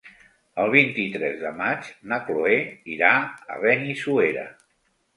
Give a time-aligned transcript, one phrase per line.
[0.63, 2.57] El vint-i-tres de maig na Chloé
[2.97, 3.15] irà
[3.59, 4.53] a Benissuera.